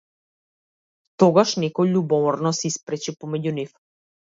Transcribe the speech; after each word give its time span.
Тогаш 1.25 1.53
некој 1.67 1.95
љубоморно 1.95 2.57
се 2.65 2.69
испречи 2.77 3.19
помеѓу 3.23 3.59
нив. 3.63 3.83